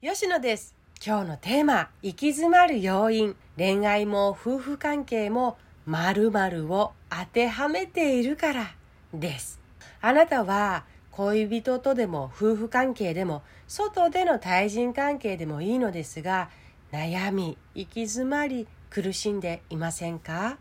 [0.00, 0.76] 吉野です。
[1.04, 3.34] 今日のテーマ行き詰まる要因。
[3.56, 8.70] 恋愛も夫婦関係も〇〇を当てはめているから。
[9.12, 9.58] です。
[10.00, 16.48] あなたは恋人とでも夫婦関係でも外での対人関係でもいいのですが
[16.92, 20.58] 悩み行き詰まり苦しんでいませんか？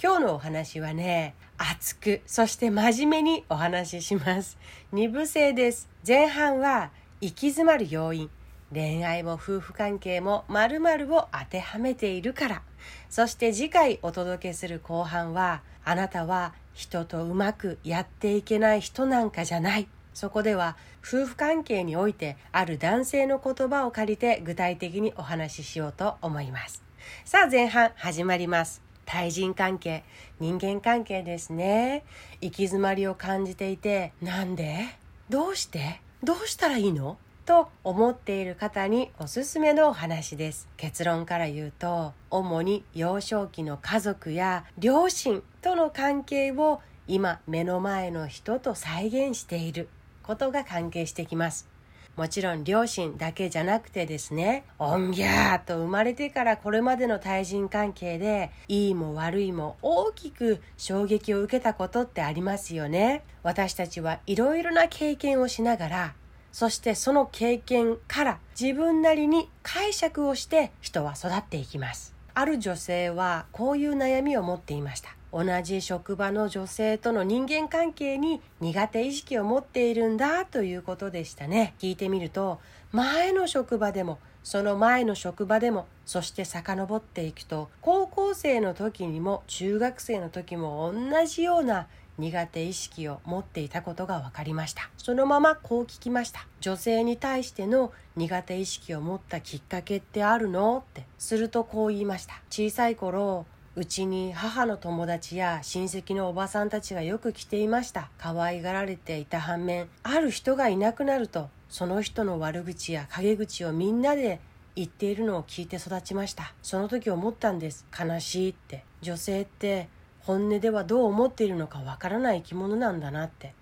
[0.00, 4.56] 今日のお話はね熱くそして真面目にお話しします。
[4.92, 5.88] 二部制です。
[6.06, 8.30] 前半は行き詰まる要因。
[8.72, 12.62] 恋愛も夫婦関係も〇〇を当てはめているから。
[13.08, 19.88] そして次回お届けする後半はあなたは人とうまくやっていけない人なんかじゃない。
[20.12, 26.82] そこでは夫婦関係においてある男性の言葉を借りて具体的にお話ししようと思います。
[27.24, 28.82] さあ前半始まります。
[29.06, 30.02] 対人関係。
[30.40, 32.04] 人間関係ですね。
[32.40, 34.86] 行き詰まりを感じていてなんで？
[35.28, 36.00] どうして？
[36.22, 37.18] どうしたらいいの？
[37.46, 49.88] と思っている方におすすめのお話です結論から言うと主に幼少期の家族や両親との関係を今目の前の人と再現している
[50.22, 51.68] ことが関係してきます
[52.16, 63.24] もちろん両親だけじゃなくてですね、おんぎゃーと生まれてからこれまでの対人関係で、いいも悪いも大きく衝撃を受けたことってありますよね。
[63.42, 66.14] 私たちはいろいろな経験をしながら、
[66.54, 72.14] そしてその経験から自分なりに解釈をして人は育っていきます。
[72.32, 75.16] ある女性はこういう悩みを持っていました。
[75.32, 81.74] 同じ職場の女性との人間関係に苦手意識を持っているんだということでしたね。
[81.80, 82.60] 聞いてみると、
[82.92, 91.88] 前の職場でも、その前の職場でも、そして遡っていくと、高校生の時にも中学生の時も同じような
[92.18, 94.90] 苦手意識を持っていたことが分かりました。
[94.96, 96.46] そのままこう聞きました。
[96.60, 102.40] 女性に対しての苦手意識を持ったきっかけってあるのってするとこう言いました。
[102.50, 108.08] 小さい頃うちに母の友達や親戚のおばさんたちがよく来ていました。
[108.18, 114.38] 可愛がられていた反面ある人がいなくなるとその人の悪口や陰口をみんなで
[114.76, 116.52] 言っているのを聞いて育ちました。
[116.62, 117.84] その時思ったんです。
[117.96, 118.84] 悲しいって。
[119.02, 119.88] 女性って
[120.26, 123.54] 本音ではどう思っているのかわからない生き物なんだなって。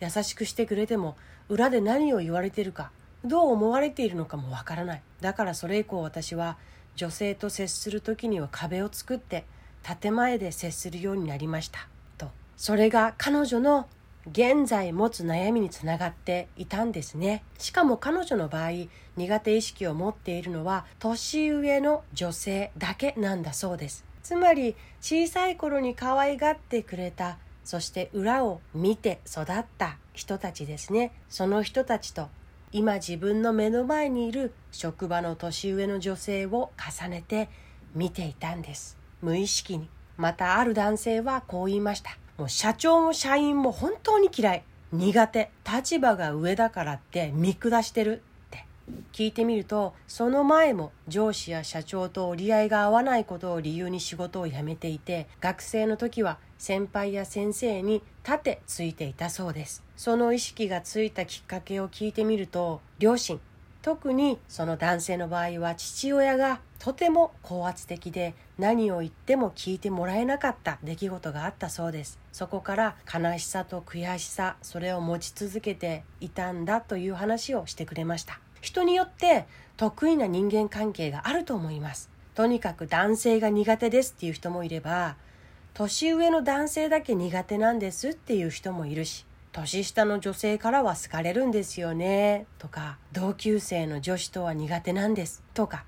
[0.00, 1.16] 優しくしてくれても
[1.48, 2.90] 裏で何を言われているか
[3.24, 5.02] どう思われているのかもわからない。
[5.20, 6.58] だからそれ以降私は
[6.96, 9.44] 女性と接する時には壁を作って
[10.00, 11.88] 建前で接するようになりました。
[12.18, 12.30] と。
[12.56, 13.86] それが彼女の
[14.30, 17.44] 現在持つ悩みにつながっていたんですね。
[17.58, 18.70] しかも彼女の場合
[19.16, 24.04] 苦手意識を持っているのは年上の女性だけなんだそうです。
[24.26, 31.12] つまり小さい頃に可愛がってくれたそして裏を見て育った人たちですね。
[31.28, 32.26] その人たちと
[32.72, 37.48] 今自分の目の前にいる職場の年上の女性を重ねて
[37.94, 38.98] 見ていたんです。
[39.22, 39.88] 無意識に。
[40.16, 42.18] またある男性はこう言いました。
[42.36, 44.64] もう社長も社員も本当に嫌い。
[44.90, 45.52] 苦手。
[45.64, 48.24] 立場が上だからって見下してる。
[49.12, 59.82] 聞いてみるとその前も上司や社長と折り合いが合わないことを理由に仕事を辞めていて学生の時は先輩や先生に立てついていたそうです。
[59.96, 63.40] その意識がついたきっかけを聞いてみると両親
[63.82, 72.18] 特にその男性の場合は父親がとても高圧的で何を言っても聞いてもらえなかった出来事があったそうです。
[72.32, 78.40] そこから悲しさと悔しさそれを持ち続けていたんだという話をしてくれました。
[78.66, 79.46] 人によって
[79.76, 82.10] 得意な人間関係があると思います。
[82.34, 85.16] とにかく男性が苦手ですっていう人もいれば
[85.72, 95.84] 年上の男性だけ苦手なんですっていう人もいるし年下の女性からは好かれるんですよねとか同級生の女子とは苦手なんですとか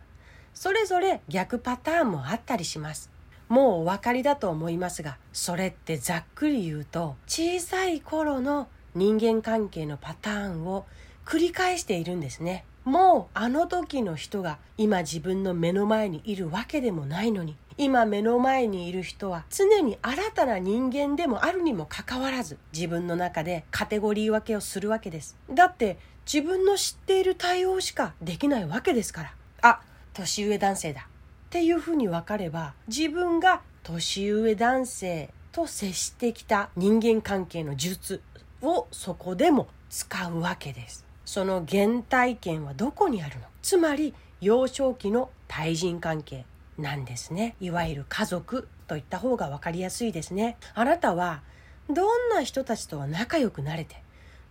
[0.55, 3.11] それぞれ逆パターンもあったりします。
[3.49, 10.87] もうお分かりだと思いますがそれってざっくり言うと小さい頃の人間関係のパターンを
[11.29, 12.65] 繰り返しているんですね。
[12.87, 25.37] もうあの時の人が今自分の目の前にいるわけでもないのに今目の前にいる人は常に新たな人間でもあるにもかかわらず自分の中でカテゴリー分けをするわけです。
[25.53, 29.35] だって自分の知っている対応しかできないわけですから。
[29.61, 29.83] あ
[30.15, 31.03] 年上男性だ。
[31.03, 38.23] っていうふうに分かれば自分が年上男性と接してきた人間関係の術
[38.63, 41.08] をそこでも使うわけです。
[41.29, 43.43] その原体験はどこにあるの？
[43.61, 46.47] つまり幼少期の対人関係
[46.79, 47.55] なんですね。
[47.61, 50.57] いわゆる家族といった方が分かりやすいですね。
[50.75, 51.43] あなたは
[51.91, 54.03] どんな人たちとは仲良くなれて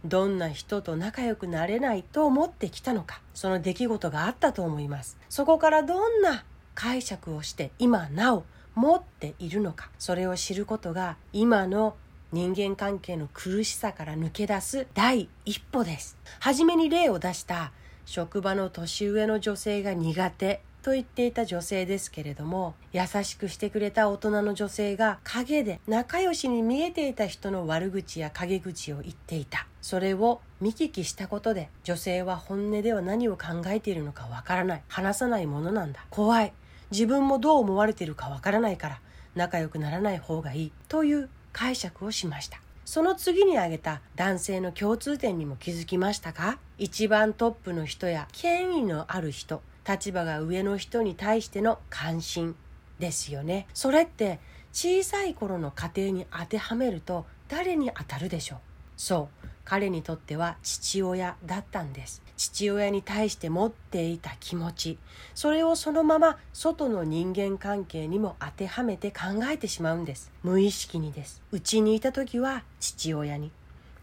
[0.05, 5.17] どんな人と仲良くなれないと思ってきたのかその出来事があったと思います。
[5.29, 6.45] そこからどんな
[6.75, 8.43] 解釈をして今なお
[8.75, 11.95] 持っているのかそれを知ることが今の
[12.33, 14.85] 人間関係の苦しさから抜け出す。
[14.93, 16.17] 第一歩です。
[16.41, 17.71] 初めに例を出した
[18.05, 29.67] 職場の年上の女性が苦手と言っていた女性ですけれども優しくしてくれた大人の女性が陰で仲良しに見えていた人の悪口や陰口を言っていた。
[29.81, 34.83] それを見聞きしたことで女性は本音では何を考えているのかわからない。
[34.89, 36.05] 話さないものなんだ。
[36.09, 36.51] 怖い。
[36.91, 39.01] 自分もどう思われているかわからないから
[39.35, 40.71] 仲良くならない方がいい。
[40.89, 42.61] という解釈をしました。
[42.85, 46.59] その次に挙げた男性の共通点にも気づきましたか？
[46.77, 52.55] 一番トップの人や権威のある人立場が上の人に対しての関心
[52.99, 53.65] ですよね。
[53.73, 54.39] それって
[54.71, 58.59] 小さい頃の家庭に当てはめると誰に当たるでしょう？
[58.95, 62.21] そう彼にとっては父親だったんです。
[62.37, 64.97] 父親に対して持っていた気持ち。
[65.35, 70.31] それをそのまま外の人間関係にも当てはめて考えてしまうんです。
[70.43, 71.41] 無意識にです。
[71.51, 73.51] うちにいた時は父親に。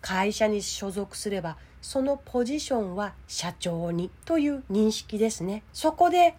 [0.00, 5.62] 会社に所属すればそのポジションは社長にという認識ですね。
[5.72, 6.34] そこで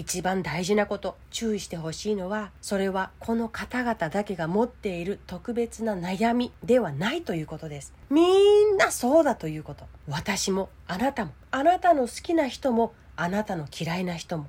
[0.00, 7.92] 一番大事なこと注意してほしいのはそれはこの方々だけが持っている特別な悩みではないということです。
[8.08, 9.84] みんなそうだということ。
[10.08, 14.46] 私もあなたもあなたの好きな人もあなたの嫌いな人も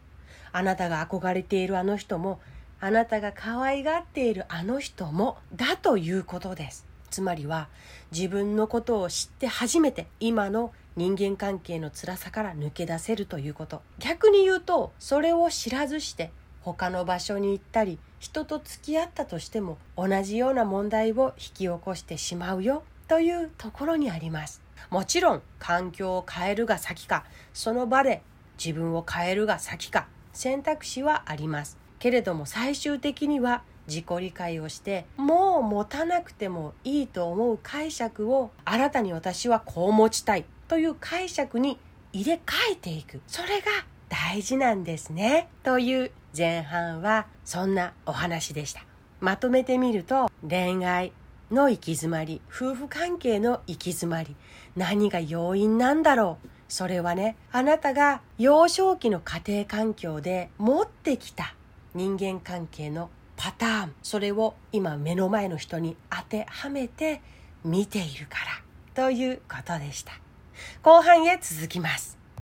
[0.54, 2.40] あなたが憧れているあの人も
[2.80, 6.86] あなたが可愛がっているあの人もだということです。
[7.10, 7.68] つまりは
[8.14, 13.82] 自分のことを知って初めて今の人間関係の辛さから抜け出せるということ。
[14.00, 24.62] 逆に言うとそれを知らずして他の場所に行ったり人と付き合ったとしても同じような問題を引き起こしてしまうよというところにあります。
[24.90, 28.22] もちろん環境を変えるが先かその場で
[28.64, 31.78] 自分を変えるが先か選択肢はあります。
[32.00, 40.46] けれども最終的には自己理解をしてもう持たなくてもいいと思う解釈を新たに私はこう持ちたい。
[40.72, 41.78] という解釈に
[42.14, 43.20] 入れ替えていく。
[43.28, 43.66] それが
[44.08, 45.50] 大事なんですね。
[45.64, 48.86] という前半はそんなお話でした。
[49.20, 51.12] まとめてみると恋愛
[51.52, 54.34] の行き詰まり夫婦関係の行き詰まり
[54.78, 56.48] 何が要因なんだろう。
[56.70, 61.54] それはねあなたが幼少期の家庭環境で持ってきた
[61.94, 63.94] 人間関係のパターン。
[64.04, 67.22] それを今目の前の人に当てはめて
[67.66, 68.38] 見ているか
[68.96, 69.04] ら。
[69.04, 70.14] ということでした。
[70.84, 72.21] 後半へ続きます。